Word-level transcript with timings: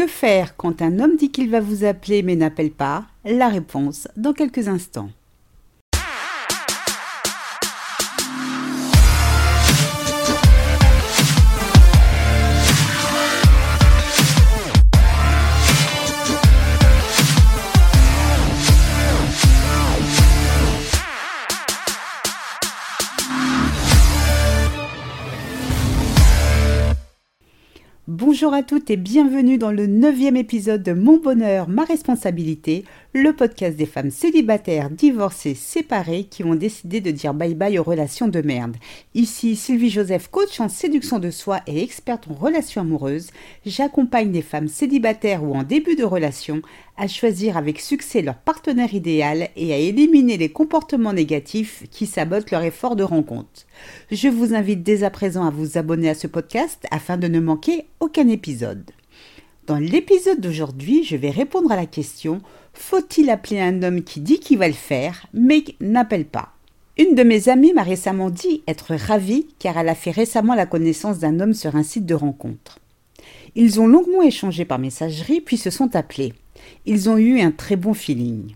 Que 0.00 0.06
faire 0.06 0.56
quand 0.56 0.80
un 0.80 0.98
homme 0.98 1.16
dit 1.16 1.30
qu'il 1.30 1.50
va 1.50 1.60
vous 1.60 1.84
appeler 1.84 2.22
mais 2.22 2.34
n'appelle 2.34 2.70
pas? 2.70 3.04
La 3.26 3.50
réponse 3.50 4.08
dans 4.16 4.32
quelques 4.32 4.66
instants. 4.66 5.10
Bonjour 28.40 28.54
à 28.54 28.62
toutes 28.62 28.88
et 28.88 28.96
bienvenue 28.96 29.58
dans 29.58 29.70
le 29.70 29.86
neuvième 29.86 30.34
épisode 30.34 30.82
de 30.82 30.94
Mon 30.94 31.18
bonheur, 31.18 31.68
ma 31.68 31.84
responsabilité, 31.84 32.86
le 33.12 33.34
podcast 33.34 33.76
des 33.76 33.84
femmes 33.84 34.10
célibataires, 34.10 34.88
divorcées, 34.88 35.54
séparées 35.54 36.24
qui 36.24 36.42
ont 36.42 36.54
décidé 36.54 37.02
de 37.02 37.10
dire 37.10 37.34
bye 37.34 37.54
bye 37.54 37.78
aux 37.78 37.82
relations 37.82 38.28
de 38.28 38.40
merde. 38.40 38.78
Ici 39.14 39.56
Sylvie 39.56 39.90
Joseph, 39.90 40.28
coach 40.28 40.58
en 40.58 40.70
séduction 40.70 41.18
de 41.18 41.30
soi 41.30 41.60
et 41.66 41.82
experte 41.82 42.28
en 42.30 42.34
relations 42.34 42.80
amoureuses. 42.80 43.28
J'accompagne 43.66 44.32
des 44.32 44.40
femmes 44.40 44.68
célibataires 44.68 45.44
ou 45.44 45.54
en 45.54 45.62
début 45.62 45.94
de 45.94 46.04
relation 46.04 46.62
à 47.00 47.08
choisir 47.08 47.56
avec 47.56 47.80
succès 47.80 48.20
leur 48.20 48.36
partenaire 48.36 48.92
idéal 48.92 49.48
et 49.56 49.72
à 49.72 49.78
éliminer 49.78 50.36
les 50.36 50.50
comportements 50.50 51.14
négatifs 51.14 51.84
qui 51.90 52.06
sabotent 52.06 52.50
leur 52.50 52.62
effort 52.62 52.94
de 52.94 53.02
rencontre. 53.02 53.66
Je 54.12 54.28
vous 54.28 54.52
invite 54.54 54.82
dès 54.82 55.02
à 55.02 55.08
présent 55.08 55.46
à 55.46 55.50
vous 55.50 55.78
abonner 55.78 56.10
à 56.10 56.14
ce 56.14 56.26
podcast 56.26 56.86
afin 56.90 57.16
de 57.16 57.26
ne 57.26 57.40
manquer 57.40 57.86
aucun 58.00 58.28
épisode. 58.28 58.90
Dans 59.66 59.78
l'épisode 59.78 60.40
d'aujourd'hui, 60.40 61.02
je 61.02 61.16
vais 61.16 61.30
répondre 61.30 61.72
à 61.72 61.76
la 61.76 61.86
question 61.86 62.42
faut-il 62.74 63.30
appeler 63.30 63.60
un 63.60 63.82
homme 63.82 64.02
qui 64.02 64.20
dit 64.20 64.38
qu'il 64.38 64.58
va 64.58 64.68
le 64.68 64.74
faire, 64.74 65.26
mais 65.32 65.64
n'appelle 65.80 66.26
pas? 66.26 66.50
Une 66.98 67.14
de 67.14 67.22
mes 67.22 67.48
amies 67.48 67.72
m'a 67.72 67.82
récemment 67.82 68.28
dit 68.28 68.62
être 68.68 68.94
ravie 68.94 69.46
car 69.58 69.78
elle 69.78 69.88
a 69.88 69.94
fait 69.94 70.10
récemment 70.10 70.54
la 70.54 70.66
connaissance 70.66 71.18
d'un 71.18 71.40
homme 71.40 71.54
sur 71.54 71.76
un 71.76 71.82
site 71.82 72.04
de 72.04 72.14
rencontre. 72.14 72.78
Ils 73.54 73.80
ont 73.80 73.86
longuement 73.86 74.22
échangé 74.22 74.64
par 74.64 74.78
messagerie 74.78 75.40
puis 75.40 75.56
se 75.56 75.70
sont 75.70 75.96
appelés. 75.96 76.34
Ils 76.86 77.08
ont 77.08 77.16
eu 77.16 77.40
un 77.40 77.50
très 77.50 77.76
bon 77.76 77.94
feeling. 77.94 78.54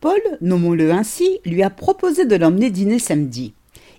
Paul, 0.00 0.20
nommons-le 0.40 0.92
ainsi, 0.92 1.40
lui 1.44 1.62
a 1.62 1.70
proposé 1.70 2.26
de 2.26 2.36
l'emmener 2.36 2.70
dîner 2.70 2.98
samedi. 2.98 3.54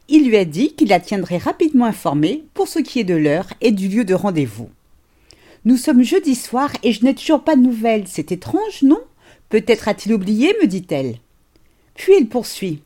Il 0.09 0.27
lui 0.27 0.37
a 0.37 0.45
dit 0.45 0.73
qu'il 0.73 0.89
la 0.89 0.99
tiendrait 0.99 1.37
rapidement 1.37 1.85
informée 1.85 2.45
pour 2.53 2.67
ce 2.67 2.79
qui 2.79 2.99
est 2.99 3.03
de 3.03 3.15
l'heure 3.15 3.47
et 3.61 3.71
du 3.71 3.87
lieu 3.87 4.05
de 4.05 4.13
rendez-vous. 4.13 4.69
Nous 5.65 5.75
sommes 5.75 6.03
jeudi 6.03 6.35
soir 6.35 6.71
et 6.83 6.93
je 6.93 7.03
n'ai 7.03 7.13
toujours 7.13 7.43
pas 7.43 7.55
de 7.55 7.61
nouvelles. 7.61 8.05
C'est 8.07 8.31
étrange, 8.31 8.83
non? 8.83 8.99
Peut-être 9.49 9.87
a-t-il 9.87 10.13
oublié, 10.13 10.55
me 10.61 10.67
dit-elle. 10.67 11.15
Puis 11.95 12.13
il 12.17 12.29
poursuit. 12.29 12.81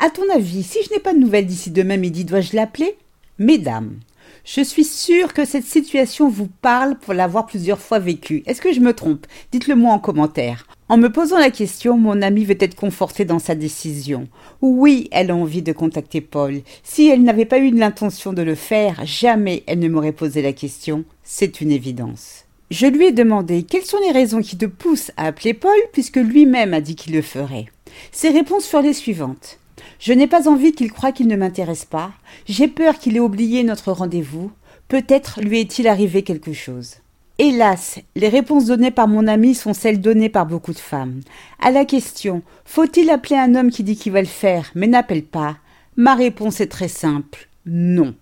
À 0.00 0.10
ton 0.10 0.28
avis, 0.34 0.64
si 0.64 0.78
je 0.82 0.92
n'ai 0.92 0.98
pas 0.98 1.14
de 1.14 1.18
nouvelles 1.18 1.46
d'ici 1.46 1.70
demain 1.70 1.96
midi, 1.96 2.24
dois-je 2.24 2.56
l'appeler? 2.56 2.96
Mesdames, 3.38 4.00
je 4.44 4.60
suis 4.60 4.84
sûre 4.84 5.32
que 5.32 5.44
cette 5.44 5.64
situation 5.64 6.28
vous 6.28 6.48
parle 6.48 6.98
pour 6.98 7.14
l'avoir 7.14 7.46
plusieurs 7.46 7.80
fois 7.80 7.98
vécue. 7.98 8.42
Est-ce 8.46 8.60
que 8.60 8.72
je 8.72 8.80
me 8.80 8.92
trompe? 8.92 9.26
Dites-le 9.52 9.74
moi 9.74 9.94
en 9.94 9.98
commentaire. 9.98 10.66
En 10.90 10.98
me 10.98 11.10
posant 11.10 11.38
la 11.38 11.50
question, 11.50 11.96
mon 11.96 12.20
amie 12.20 12.44
veut 12.44 12.58
être 12.60 12.74
confortée 12.74 13.24
dans 13.24 13.38
sa 13.38 13.54
décision. 13.54 14.28
Oui, 14.60 15.08
elle 15.12 15.30
a 15.30 15.36
envie 15.36 15.62
de 15.62 15.72
contacter 15.72 16.20
Paul. 16.20 16.60
Si 16.82 17.08
elle 17.08 17.22
n'avait 17.22 17.46
pas 17.46 17.58
eu 17.58 17.70
l'intention 17.70 18.34
de 18.34 18.42
le 18.42 18.54
faire, 18.54 19.00
jamais 19.06 19.62
elle 19.66 19.78
ne 19.78 19.88
m'aurait 19.88 20.12
posé 20.12 20.42
la 20.42 20.52
question. 20.52 21.04
C'est 21.22 21.62
une 21.62 21.70
évidence. 21.70 22.44
Je 22.70 22.86
lui 22.86 23.06
ai 23.06 23.12
demandé 23.12 23.62
quelles 23.62 23.84
sont 23.84 24.00
les 24.06 24.12
raisons 24.12 24.42
qui 24.42 24.58
te 24.58 24.66
poussent 24.66 25.12
à 25.16 25.26
appeler 25.26 25.54
Paul 25.54 25.72
puisque 25.92 26.16
lui-même 26.16 26.74
a 26.74 26.82
dit 26.82 26.96
qu'il 26.96 27.14
le 27.14 27.22
ferait? 27.22 27.66
Ses 28.12 28.28
réponses 28.30 28.66
furent 28.66 28.82
les 28.82 28.92
suivantes. 28.92 29.58
Je 29.98 30.12
n'ai 30.12 30.26
pas 30.26 30.48
envie 30.48 30.72
qu'il 30.72 30.92
croie 30.92 31.12
qu'il 31.12 31.28
ne 31.28 31.36
m'intéresse 31.36 31.84
pas. 31.84 32.12
J'ai 32.46 32.68
peur 32.68 32.98
qu'il 32.98 33.16
ait 33.16 33.20
oublié 33.20 33.64
notre 33.64 33.92
rendez-vous. 33.92 34.50
Peut-être 34.88 35.40
lui 35.40 35.60
est-il 35.60 35.88
arrivé 35.88 36.22
quelque 36.22 36.52
chose. 36.52 36.96
Hélas, 37.38 37.98
les 38.14 38.28
réponses 38.28 38.66
données 38.66 38.90
par 38.90 39.08
mon 39.08 39.26
ami 39.26 39.54
sont 39.54 39.74
celles 39.74 40.00
données 40.00 40.28
par 40.28 40.46
beaucoup 40.46 40.72
de 40.72 40.78
femmes. 40.78 41.20
À 41.60 41.70
la 41.70 41.84
question 41.84 42.42
Faut-il 42.64 43.10
appeler 43.10 43.36
un 43.36 43.54
homme 43.54 43.70
qui 43.70 43.82
dit 43.82 43.96
qu'il 43.96 44.12
va 44.12 44.20
le 44.20 44.26
faire 44.26 44.70
mais 44.74 44.86
n'appelle 44.86 45.24
pas? 45.24 45.56
Ma 45.96 46.14
réponse 46.14 46.60
est 46.60 46.68
très 46.68 46.88
simple 46.88 47.48
non. 47.66 48.14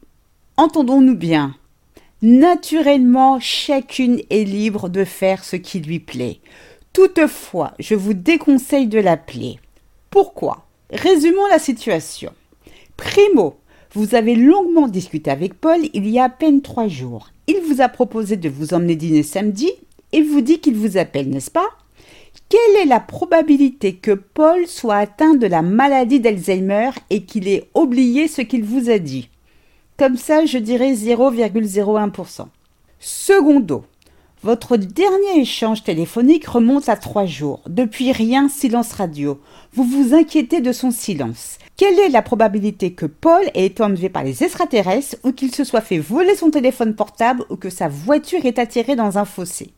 Entendons-nous 0.57 1.17
bien. 1.17 1.57
Naturellement, 2.23 3.41
chacune 3.41 4.21
est 4.31 4.45
libre 4.45 4.89
de 4.89 5.05
faire 5.05 5.43
ce 5.43 5.57
qui 5.57 5.81
lui 5.81 5.99
plaît. 5.99 6.39
Toutefois, 6.93 7.73
je 7.81 7.97
vous 7.97 8.15
déconseille 8.15 8.87
de 8.87 9.01
l'appeler. 9.01 9.59
Pourquoi? 10.11 10.67
Résumons 10.93 11.47
la 11.51 11.59
situation. 11.59 12.33
Primo, 12.99 13.57
vous 13.95 14.15
avez 14.15 14.35
longuement 14.35 14.89
discuté 14.89 15.31
avec 15.31 15.55
Paul 15.55 15.81
il 15.95 16.07
y 16.07 16.19
a 16.19 16.25
à 16.25 16.29
peine 16.29 16.61
trois 16.61 16.87
jours. 16.87 17.31
Il 17.47 17.61
vous 17.67 17.81
a 17.81 17.89
proposé 17.89 18.37
de 18.37 18.51
vous 18.51 18.75
emmener 18.75 18.95
dîner 18.95 19.23
samedi 19.23 19.73
et 20.13 20.21
vous 20.21 20.43
dit 20.43 20.61
qu'il 20.61 20.77
vous 20.77 20.99
appelle, 20.99 21.31
n'est-ce 21.31 21.51
pas? 21.51 21.69
Quelle 22.51 22.83
est 22.83 22.87
la 22.87 23.01
probabilité 23.01 23.95
que 23.95 24.13
Paul 24.13 24.67
soit 24.67 24.97
atteint 24.97 25.33
de 25.33 25.47
la 25.47 25.63
maladie 25.63 26.21
d'Alzheimer 26.21 26.91
et 27.09 27.23
qu'il 27.23 27.49
ait 27.49 27.71
oublié 27.75 28.29
ce 28.29 28.43
qu'il 28.43 28.63
vous 28.63 28.91
a 28.91 28.99
dit? 28.99 29.31
Comme 29.97 30.19
ça, 30.19 30.45
je 30.45 30.59
dirais 30.59 30.93
0,01%. 30.93 32.49
Secondo, 33.01 33.85
votre 34.43 34.77
dernier 34.77 35.41
échange 35.41 35.85
téléphonique 35.85 36.49
remonte 36.49 36.89
à 36.89 36.97
trois 36.97 37.27
jours. 37.27 37.61
Depuis 37.69 38.11
rien, 38.11 38.49
silence 38.49 38.93
radio. 38.93 39.41
Vous 39.73 39.85
vous 39.85 40.15
inquiétez 40.15 40.61
de 40.61 40.73
son 40.73 40.91
silence. 40.91 41.59
Quelle 41.77 42.01
est 42.01 42.09
la 42.09 42.23
probabilité 42.23 42.93
que 42.93 43.07
Paul 43.07 43.45
ait 43.55 43.67
été 43.67 43.85
enlevé 43.85 44.09
par 44.09 44.25
les 44.25 44.43
extraterrestres 44.43 45.15
ou 45.23 45.31
qu'il 45.31 45.55
se 45.55 45.63
soit 45.63 45.81
fait 45.81 45.99
voler 45.99 46.35
son 46.35 46.51
téléphone 46.51 46.97
portable 46.97 47.45
ou 47.51 47.57
que 47.57 47.71
sa 47.71 47.87
voiture 47.87 48.45
ait 48.45 48.59
attiré 48.59 48.97
dans 48.97 49.17
un 49.17 49.25
fossé? 49.25 49.71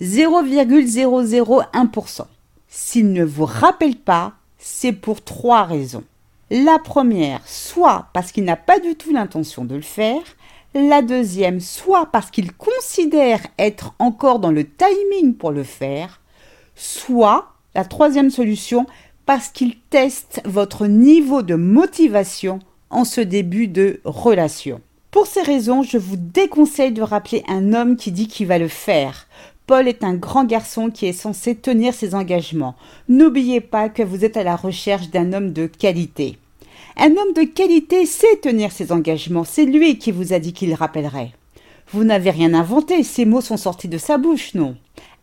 0,001%. 0.00 2.22
S'il 2.68 3.12
ne 3.12 3.24
vous 3.24 3.44
rappelle 3.44 3.96
pas, 3.96 4.32
c'est 4.58 4.92
pour 4.92 5.22
trois 5.22 5.64
raisons. 5.64 6.04
La 6.50 6.78
première, 6.78 7.46
soit 7.46 8.06
parce 8.14 8.32
qu'il 8.32 8.44
n'a 8.44 8.56
pas 8.56 8.78
du 8.78 8.94
tout 8.94 9.12
l'intention 9.12 9.66
de 9.66 9.74
le 9.74 9.82
faire. 9.82 10.22
La 10.78 11.00
deuxième, 11.00 11.58
soit 11.58 12.04
parce 12.12 12.30
qu'il 12.30 12.52
considère 12.52 13.40
être 13.58 13.94
encore 13.98 14.40
dans 14.40 14.50
le 14.50 14.66
timing 14.68 15.32
pour 15.32 15.50
le 15.50 15.62
faire. 15.62 16.20
Soit, 16.74 17.54
la 17.74 17.86
troisième 17.86 18.28
solution, 18.28 18.84
parce 19.24 19.48
qu'il 19.48 19.78
teste 19.88 20.42
votre 20.44 20.86
niveau 20.86 21.40
de 21.40 21.54
motivation 21.54 22.58
en 22.90 23.06
ce 23.06 23.22
début 23.22 23.68
de 23.68 24.02
relation. 24.04 24.82
Pour 25.12 25.26
ces 25.26 25.40
raisons, 25.40 25.82
je 25.82 25.96
vous 25.96 26.18
déconseille 26.18 26.92
de 26.92 27.00
rappeler 27.00 27.42
un 27.48 27.72
homme 27.72 27.96
qui 27.96 28.12
dit 28.12 28.28
qu'il 28.28 28.46
va 28.46 28.58
le 28.58 28.68
faire. 28.68 29.28
Paul 29.66 29.88
est 29.88 30.04
un 30.04 30.14
grand 30.14 30.44
garçon 30.44 30.90
qui 30.90 31.06
est 31.06 31.14
censé 31.14 31.54
tenir 31.54 31.94
ses 31.94 32.14
engagements. 32.14 32.76
N'oubliez 33.08 33.62
pas 33.62 33.88
que 33.88 34.02
vous 34.02 34.26
êtes 34.26 34.36
à 34.36 34.44
la 34.44 34.56
recherche 34.56 35.08
d'un 35.08 35.32
homme 35.32 35.54
de 35.54 35.68
qualité. 35.68 36.36
Un 36.98 37.10
homme 37.10 37.34
de 37.34 37.42
qualité 37.42 38.06
sait 38.06 38.38
tenir 38.40 38.72
ses 38.72 38.90
engagements, 38.90 39.44
c'est 39.44 39.66
lui 39.66 39.98
qui 39.98 40.12
vous 40.12 40.32
a 40.32 40.38
dit 40.38 40.54
qu'il 40.54 40.72
rappellerait. 40.72 41.32
Vous 41.92 42.04
n'avez 42.04 42.30
rien 42.30 42.54
inventé, 42.54 43.02
ces 43.02 43.26
mots 43.26 43.42
sont 43.42 43.58
sortis 43.58 43.88
de 43.88 43.98
sa 43.98 44.16
bouche, 44.16 44.54
non 44.54 44.76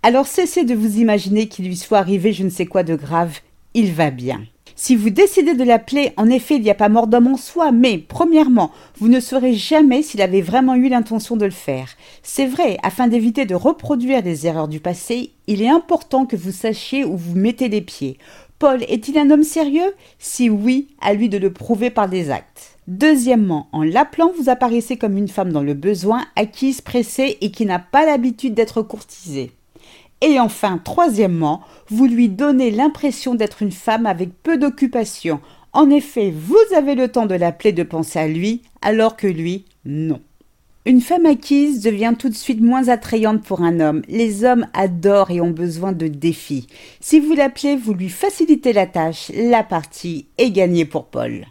Alors 0.04 0.28
cessez 0.28 0.66
de 0.66 0.76
vous 0.76 1.00
imaginer 1.00 1.48
qu'il 1.48 1.66
lui 1.66 1.76
soit 1.76 1.98
arrivé 1.98 2.32
je 2.32 2.44
ne 2.44 2.52
sais 2.52 2.68
quoi 2.68 2.84
de 2.84 2.96
grave, 2.96 3.40
il 3.74 3.92
va 3.92 4.12
bien. 4.12 4.42
Si 4.76 4.96
vous 4.96 5.10
décidez 5.10 5.56
de 5.56 5.64
l'appeler, 5.64 6.14
en 6.16 6.30
effet, 6.30 6.58
il 6.58 6.62
n'y 6.62 6.70
a 6.70 6.76
pas 6.76 6.90
mort 6.90 7.08
d'homme 7.08 7.28
en 7.28 7.38
soi, 7.38 7.72
mais, 7.72 7.98
premièrement, 7.98 8.72
vous 8.98 9.08
ne 9.08 9.20
saurez 9.20 9.54
jamais 9.54 10.04
s'il 10.04 10.22
avait 10.22 10.42
vraiment 10.42 10.76
eu 10.76 10.90
l'intention 10.90 11.38
de 11.38 11.46
le 11.46 11.52
faire. 11.52 11.90
C'est 12.22 12.48
vrai, 12.48 12.78
afin 12.84 13.08
d'éviter 13.08 13.46
de 13.46 13.56
reproduire 13.56 14.22
des 14.22 14.46
erreurs 14.46 14.68
du 14.68 14.80
passé, 14.80 15.32
il 15.48 15.62
est 15.62 15.70
important 15.70 16.26
que 16.26 16.36
vous 16.36 16.52
sachiez 16.52 17.04
où 17.04 17.18
vous 17.18 17.36
mettez 17.36 17.70
les 17.70 17.82
pieds. 17.82 18.18
Paul 18.64 18.82
est-il 18.88 19.18
un 19.18 19.30
homme 19.30 19.44
sérieux? 19.44 19.94
Si 20.20 20.50
oui, 20.50 20.88
à 21.02 21.14
lui 21.14 21.28
de 21.28 21.38
le 21.38 21.52
prouver 21.52 21.90
par 21.90 22.08
des 22.08 22.32
actes. 22.32 22.78
Deuxièmement, 22.88 23.68
en 23.74 23.84
l'appelant, 23.84 24.32
vous 24.38 24.48
apparaissez 24.48 24.96
comme 24.96 25.18
une 25.18 25.28
femme 25.28 25.52
dans 25.52 25.64
le 25.64 25.74
besoin, 25.74 26.24
acquise, 26.38 26.80
pressée 26.80 27.38
et 27.42 27.52
qui 27.52 27.66
n'a 27.66 27.80
pas 27.80 28.06
l'habitude 28.06 28.54
d'être 28.54 28.82
courtisée. 28.82 29.52
Et 30.22 30.40
enfin, 30.40 30.80
troisièmement, 30.82 31.60
vous 31.90 32.06
lui 32.06 32.30
donnez 32.30 32.72
l'impression 32.72 33.36
d'être 33.36 33.64
une 33.64 33.74
femme 33.74 34.06
avec 34.06 34.30
peu 34.44 34.56
d'occupation. 34.56 35.42
En 35.74 35.90
effet, 35.90 36.34
vous 36.34 36.56
avez 36.74 36.96
le 36.96 37.10
temps 37.10 37.26
de 37.26 37.36
l'appeler 37.36 37.74
de 37.74 37.84
penser 37.84 38.20
à 38.20 38.30
lui, 38.30 38.62
alors 38.82 39.18
que 39.18 39.28
lui, 39.28 39.66
non. 39.84 40.22
Une 40.86 41.00
femme 41.00 41.26
acquise 41.26 41.82
devient 41.82 42.14
tout 42.20 42.28
de 42.28 42.34
suite 42.34 42.60
moins 42.60 42.90
attrayante 42.90 43.42
pour 43.42 43.62
un 43.62 43.80
homme. 43.80 44.02
Les 44.10 44.44
hommes 44.44 44.68
adorent 44.74 45.32
et 45.32 45.40
ont 45.40 45.50
besoin 45.50 45.94
de 45.94 46.08
défis. 46.08 46.68
Si 47.00 47.22
vous 47.22 47.34
l'appelez, 47.34 47.78
vous 47.78 47.94
lui 47.94 48.10
facilitez 48.10 48.74
la 48.74 48.86
tâche, 48.86 49.32
la 49.34 49.64
partie 49.64 50.28
est 50.38 50.52
gagnée 50.52 50.84
pour 50.84 51.06
Paul. 51.06 51.46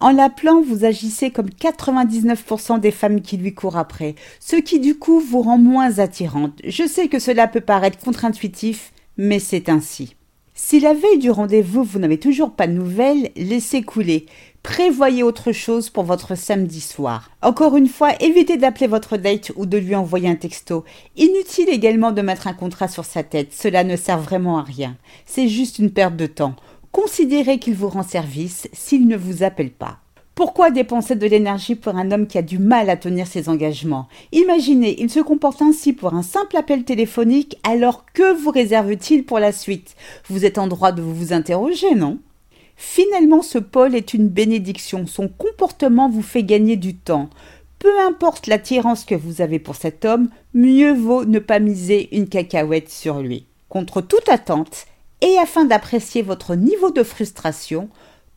En 0.00 0.10
l'appelant, 0.10 0.62
vous 0.62 0.86
agissez 0.86 1.30
comme 1.30 1.50
99% 1.50 2.80
des 2.80 2.90
femmes 2.90 3.20
qui 3.20 3.36
lui 3.36 3.52
courent 3.52 3.76
après, 3.76 4.14
ce 4.40 4.56
qui 4.56 4.80
du 4.80 4.98
coup 4.98 5.20
vous 5.20 5.42
rend 5.42 5.58
moins 5.58 5.98
attirante. 5.98 6.58
Je 6.64 6.86
sais 6.86 7.08
que 7.08 7.18
cela 7.18 7.46
peut 7.46 7.60
paraître 7.60 7.98
contre-intuitif, 7.98 8.92
mais 9.18 9.38
c'est 9.38 9.68
ainsi. 9.68 10.14
Si 10.60 10.80
la 10.80 10.92
veille 10.92 11.18
du 11.18 11.30
rendez-vous 11.30 11.84
vous 11.84 12.00
n'avez 12.00 12.18
toujours 12.18 12.50
pas 12.50 12.66
de 12.66 12.72
nouvelles, 12.72 13.30
laissez 13.36 13.82
couler. 13.82 14.26
Prévoyez 14.64 15.22
autre 15.22 15.52
chose 15.52 15.88
pour 15.88 16.02
votre 16.02 16.34
samedi 16.34 16.80
soir. 16.80 17.30
Encore 17.42 17.76
une 17.76 17.86
fois, 17.86 18.20
évitez 18.20 18.56
d'appeler 18.56 18.88
votre 18.88 19.16
date 19.16 19.52
ou 19.54 19.66
de 19.66 19.78
lui 19.78 19.94
envoyer 19.94 20.28
un 20.28 20.34
texto. 20.34 20.84
Inutile 21.16 21.68
également 21.68 22.10
de 22.10 22.22
mettre 22.22 22.48
un 22.48 22.54
contrat 22.54 22.88
sur 22.88 23.04
sa 23.04 23.22
tête, 23.22 23.54
cela 23.54 23.84
ne 23.84 23.94
sert 23.94 24.18
vraiment 24.18 24.58
à 24.58 24.64
rien. 24.64 24.96
C'est 25.26 25.46
juste 25.46 25.78
une 25.78 25.92
perte 25.92 26.16
de 26.16 26.26
temps. 26.26 26.56
Considérez 26.90 27.60
qu'il 27.60 27.74
vous 27.74 27.88
rend 27.88 28.02
service 28.02 28.68
s'il 28.72 29.06
ne 29.06 29.16
vous 29.16 29.44
appelle 29.44 29.70
pas. 29.70 30.00
Pourquoi 30.38 30.70
dépenser 30.70 31.16
de 31.16 31.26
l'énergie 31.26 31.74
pour 31.74 31.96
un 31.96 32.12
homme 32.12 32.28
qui 32.28 32.38
a 32.38 32.42
du 32.42 32.60
mal 32.60 32.90
à 32.90 32.96
tenir 32.96 33.26
ses 33.26 33.48
engagements? 33.48 34.06
Imaginez, 34.30 34.94
il 35.02 35.10
se 35.10 35.18
comporte 35.18 35.60
ainsi 35.62 35.92
pour 35.92 36.14
un 36.14 36.22
simple 36.22 36.56
appel 36.56 36.84
téléphonique, 36.84 37.58
alors 37.64 38.04
que 38.14 38.40
vous 38.40 38.52
réserve-t-il 38.52 39.24
pour 39.24 39.40
la 39.40 39.50
suite? 39.50 39.96
Vous 40.28 40.44
êtes 40.44 40.58
en 40.58 40.68
droit 40.68 40.92
de 40.92 41.02
vous 41.02 41.32
interroger, 41.32 41.92
non? 41.96 42.20
Finalement, 42.76 43.42
ce 43.42 43.58
Paul 43.58 43.96
est 43.96 44.14
une 44.14 44.28
bénédiction. 44.28 45.08
Son 45.08 45.26
comportement 45.26 46.08
vous 46.08 46.22
fait 46.22 46.44
gagner 46.44 46.76
du 46.76 46.94
temps. 46.94 47.30
Peu 47.80 47.98
importe 48.06 48.46
l'attirance 48.46 49.04
que 49.04 49.16
vous 49.16 49.40
avez 49.40 49.58
pour 49.58 49.74
cet 49.74 50.04
homme, 50.04 50.28
mieux 50.54 50.94
vaut 50.94 51.24
ne 51.24 51.40
pas 51.40 51.58
miser 51.58 52.16
une 52.16 52.28
cacahuète 52.28 52.90
sur 52.90 53.18
lui. 53.18 53.46
Contre 53.68 54.02
toute 54.02 54.28
attente, 54.28 54.86
et 55.20 55.36
afin 55.38 55.64
d'apprécier 55.64 56.22
votre 56.22 56.54
niveau 56.54 56.92
de 56.92 57.02
frustration, 57.02 57.88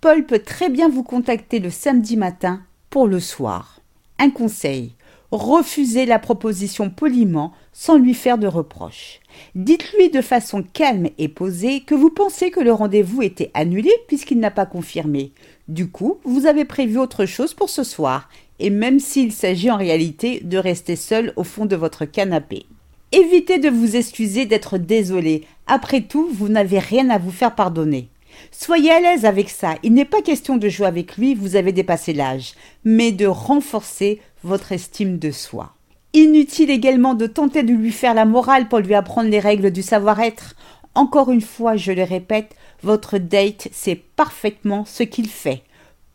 Paul 0.01 0.25
peut 0.25 0.39
très 0.39 0.69
bien 0.69 0.89
vous 0.89 1.03
contacter 1.03 1.59
le 1.59 1.69
samedi 1.69 2.17
matin 2.17 2.61
pour 2.89 3.07
le 3.07 3.19
soir. 3.19 3.79
Un 4.19 4.29
conseil 4.31 4.93
refusez 5.31 6.05
la 6.05 6.19
proposition 6.19 6.89
poliment 6.89 7.53
sans 7.71 7.97
lui 7.97 8.13
faire 8.13 8.37
de 8.37 8.47
reproches. 8.47 9.19
Dites-lui 9.55 10.09
de 10.09 10.21
façon 10.21 10.63
calme 10.63 11.07
et 11.17 11.29
posée 11.29 11.81
que 11.81 11.95
vous 11.95 12.09
pensez 12.09 12.51
que 12.51 12.59
le 12.59 12.73
rendez-vous 12.73 13.21
était 13.21 13.51
annulé 13.53 13.91
puisqu'il 14.07 14.39
n'a 14.39 14.51
pas 14.51 14.65
confirmé. 14.65 15.31
Du 15.67 15.89
coup, 15.89 16.17
vous 16.25 16.47
avez 16.47 16.65
prévu 16.65 16.97
autre 16.97 17.25
chose 17.25 17.53
pour 17.53 17.69
ce 17.69 17.83
soir, 17.83 18.29
et 18.59 18.69
même 18.69 18.99
s'il 18.99 19.31
s'agit 19.31 19.71
en 19.71 19.77
réalité 19.77 20.41
de 20.43 20.57
rester 20.57 20.97
seul 20.97 21.31
au 21.37 21.43
fond 21.43 21.65
de 21.65 21.77
votre 21.77 22.03
canapé. 22.05 22.65
Évitez 23.13 23.57
de 23.57 23.69
vous 23.69 23.95
excuser 23.95 24.45
d'être 24.45 24.77
désolé. 24.77 25.45
Après 25.67 26.01
tout, 26.01 26.29
vous 26.31 26.49
n'avez 26.49 26.79
rien 26.79 27.09
à 27.09 27.17
vous 27.17 27.31
faire 27.31 27.55
pardonner. 27.55 28.09
Soyez 28.51 28.91
à 28.91 28.99
l'aise 28.99 29.25
avec 29.25 29.49
ça. 29.49 29.75
Il 29.83 29.93
n'est 29.93 30.05
pas 30.05 30.21
question 30.21 30.57
de 30.57 30.69
jouer 30.69 30.87
avec 30.87 31.17
lui, 31.17 31.35
vous 31.35 31.55
avez 31.55 31.71
dépassé 31.71 32.13
l'âge, 32.13 32.53
mais 32.83 33.11
de 33.11 33.25
renforcer 33.25 34.21
votre 34.43 34.71
estime 34.71 35.19
de 35.19 35.31
soi. 35.31 35.73
Inutile 36.13 36.69
également 36.69 37.13
de 37.13 37.27
tenter 37.27 37.63
de 37.63 37.73
lui 37.73 37.91
faire 37.91 38.13
la 38.13 38.25
morale 38.25 38.67
pour 38.67 38.79
lui 38.79 38.95
apprendre 38.95 39.29
les 39.29 39.39
règles 39.39 39.71
du 39.71 39.81
savoir-être. 39.81 40.55
Encore 40.93 41.31
une 41.31 41.41
fois, 41.41 41.77
je 41.77 41.93
le 41.93 42.03
répète, 42.03 42.55
votre 42.83 43.17
date 43.17 43.69
sait 43.71 44.01
parfaitement 44.15 44.83
ce 44.85 45.03
qu'il 45.03 45.29
fait. 45.29 45.63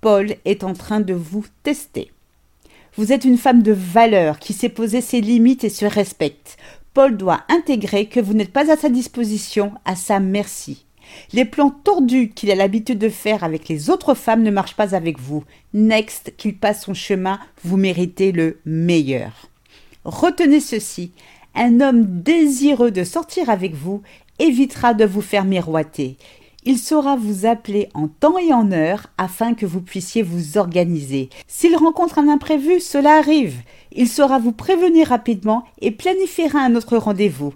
Paul 0.03 0.37
est 0.45 0.65
en 0.65 0.75
train 0.75 1.01
de 1.01 1.15
vous 1.15 1.45
tester. 1.63 2.11
Vous 2.97 3.13
êtes 3.13 3.25
une 3.25 3.39
femme 3.39 3.63
de 3.63 3.73
valeur 3.73 4.39
qui 4.39 4.53
sait 4.53 4.69
poser 4.69 5.01
ses 5.01 5.21
limites 5.21 5.65
et 5.65 5.71
se 5.71 5.85
respecte. 5.85 6.57
Paul 6.95 7.17
doit 7.17 7.43
intégrer 7.51 8.07
que 8.07 8.21
vous 8.21 8.33
n'êtes 8.33 8.53
pas 8.53 8.73
à 8.73 8.77
sa 8.77 8.89
disposition, 8.89 9.73
à 9.85 9.97
sa 9.97 10.19
merci. 10.19 10.86
Les 11.33 11.45
plans 11.45 11.71
tordus 11.71 12.31
qu'il 12.31 12.51
a 12.51 12.55
l'habitude 12.55 12.99
de 12.99 13.09
faire 13.09 13.45
avec 13.45 13.69
les 13.69 13.91
autres 13.91 14.15
femmes 14.15 14.43
ne 14.43 14.51
marchent 14.51 14.77
pas 14.77 14.95
avec 14.95 15.19
vous. 15.19 15.45
Next, 15.75 16.35
qu'il 16.37 16.57
passe 16.57 16.85
son 16.85 16.95
chemin, 16.95 17.39
vous 17.65 17.77
méritez 17.77 18.33
le 18.33 18.59
meilleur. 18.65 19.49
Retenez 20.05 20.61
ceci, 20.61 21.13
un 21.55 21.81
homme 21.81 22.05
désireux 22.23 22.91
de 22.91 23.05
sortir 23.05 23.51
avec 23.51 23.75
vous 23.75 24.03
évitera 24.39 24.95
de 24.95 25.05
vous 25.05 25.23
faire 25.23 25.45
miroiter. 25.45 26.17
Il 26.69 26.79
saura 26.79 27.15
vous 27.15 27.47
appeler 27.47 27.89
en 27.95 28.09
temps 28.09 28.39
et 28.39 28.53
en 28.53 28.73
heure 28.73 29.07
afin 29.19 29.55
que 29.55 29.67
vous 29.67 29.81
puissiez 29.81 30.23
vous 30.23 30.59
organiser. 30.59 31.31
S'il 31.47 31.77
rencontre 31.77 32.19
un 32.19 32.29
imprévu, 32.29 32.81
cela 32.81 33.19
arrive. 33.19 33.55
Il 33.93 34.09
saura 34.09 34.41
vous 34.41 34.51
prévenir 34.51 35.09
rapidement 35.09 35.65
et 35.81 35.93
planifiera 35.93 36.59
un 36.59 36.75
autre 36.75 36.97
rendez-vous. 36.97 37.55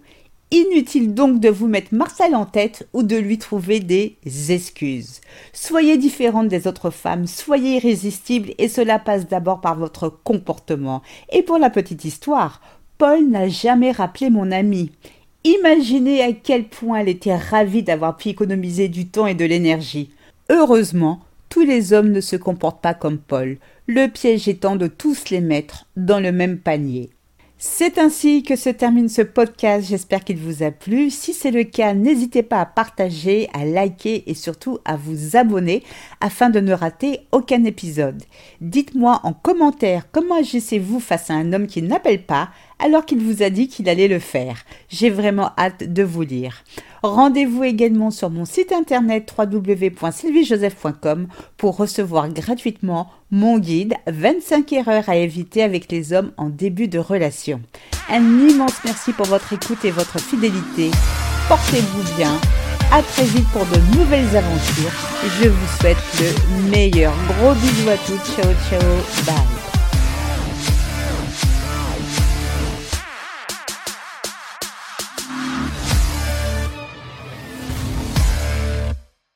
Inutile 0.53 1.15
donc 1.15 1.39
de 1.39 1.49
vous 1.49 1.69
mettre 1.69 1.95
Marcel 1.95 2.35
en 2.35 2.45
tête 2.45 2.89
ou 2.93 3.05
de 3.05 3.17
lui 3.17 3.39
trouver 3.39 3.79
des 3.79 4.17
excuses. 4.49 5.21
Soyez 5.53 5.97
différente 5.97 6.49
des 6.49 6.67
autres 6.67 6.91
femmes, 6.91 7.29
soyez 7.29 7.77
irrésistible 7.77 8.51
et 8.59 8.67
cela 8.67 8.99
passe 8.99 9.29
d'abord 9.29 9.61
par 9.61 9.79
votre 9.79 10.09
comportement. 10.09 11.03
Et 11.31 11.45
pour 11.45 11.59
la 11.59 11.71
petite 11.71 12.05
histoire, 12.05 12.61
Paul 12.99 13.29
n'a 13.29 13.49
jamais 13.49 13.93
rappelé 13.93 14.29
mon 14.29 14.51
ami. 14.51 14.91
Imaginez 15.45 16.21
à 16.21 16.33
quel 16.33 16.65
point 16.65 16.99
elle 16.99 17.09
était 17.09 17.37
ravie 17.37 17.85
d'avoir 17.85 18.17
pu 18.17 18.31
économiser 18.31 18.89
du 18.89 19.07
temps 19.07 19.29
et 19.29 19.37
de 19.37 19.45
l'énergie. 19.45 20.11
Heureusement, 20.51 21.21
tous 21.49 21.63
les 21.63 21.93
hommes 21.93 22.11
ne 22.11 22.21
se 22.21 22.35
comportent 22.35 22.83
pas 22.83 22.95
comme 22.95 23.19
Paul, 23.19 23.59
le 23.87 24.09
piège 24.09 24.49
étant 24.49 24.75
de 24.75 24.89
tous 24.89 25.31
les 25.31 25.41
mettre 25.41 25.87
dans 25.97 26.19
le 26.19 26.33
même 26.33 26.59
panier. 26.59 27.11
C'est 27.63 27.99
ainsi 27.99 28.43
que 28.43 28.57
se 28.57 28.71
termine 28.71 29.11
ce 29.11 29.21
podcast. 29.21 29.87
J'espère 29.87 30.25
qu'il 30.25 30.39
vous 30.39 30.63
a 30.63 30.71
plu. 30.71 31.11
Si 31.11 31.35
c'est 31.35 31.51
le 31.51 31.65
cas, 31.65 31.93
n'hésitez 31.93 32.43
pas 32.43 32.59
à 32.63 32.65
partager, 32.65 33.51
à 33.53 33.67
liker 33.67 34.25
et 34.27 34.33
surtout 34.33 34.79
à 34.87 34.97
vous 34.97 35.37
abonner 35.37 35.83
afin 36.23 36.49
de 36.49 36.59
ne 36.59 36.73
rater 36.73 37.21
aucun 37.33 37.65
épisode. 37.65 38.23
Dites-moi 38.63 39.21
en 39.25 39.35
commentaire 39.35 40.11
comment 40.11 40.37
agissez-vous 40.37 41.01
face 41.01 41.29
à 41.29 41.35
un 41.35 41.53
homme 41.53 41.67
qui 41.67 41.83
n'appelle 41.83 42.25
pas 42.25 42.49
alors 42.83 43.05
qu'il 43.05 43.21
vous 43.21 43.43
a 43.43 43.51
dit 43.51 43.69
qu'il 43.69 43.89
allait 43.89 44.09
le 44.09 44.19
faire. 44.19 44.65
J'ai 44.89 45.11
vraiment 45.11 45.51
hâte 45.59 45.93
de 45.93 46.03
vous 46.03 46.23
lire. 46.23 46.65
Rendez-vous 47.03 47.65
également 47.65 48.11
sur 48.11 48.29
mon 48.31 48.45
site 48.45 48.73
internet 48.73 49.33
www.sylviejoseph.com 49.37 51.29
pour 51.57 51.77
recevoir 51.77 52.29
gratuitement 52.29 53.11
mon 53.31 53.59
guide 53.59 53.95
25 54.07 54.73
erreurs 54.73 55.09
à 55.09 55.17
éviter 55.17 55.63
avec 55.63 55.91
les 55.91 56.13
hommes 56.13 56.33
en 56.37 56.51
début 56.51 56.89
de 56.89 56.99
relation. 56.99 57.63
Un 58.11 58.49
immense 58.49 58.81
merci 58.85 59.13
pour 59.13 59.27
votre 59.27 59.53
écoute 59.53 59.85
et 59.85 59.91
votre 59.91 60.19
fidélité. 60.21 60.91
Portez-vous 61.49 62.17
bien. 62.17 62.33
À 62.93 63.03
très 63.03 63.25
vite 63.25 63.49
pour 63.53 63.65
de 63.67 63.79
nouvelles 63.97 64.37
aventures. 64.37 64.93
Je 65.41 65.49
vous 65.49 65.79
souhaite 65.79 65.97
le 66.19 66.71
meilleur. 66.71 67.13
Gros 67.29 67.55
bisous 67.55 67.89
à 67.89 67.97
toutes. 67.99 68.25
Ciao, 68.35 68.53
ciao. 68.69 68.81
Bye. 69.25 69.60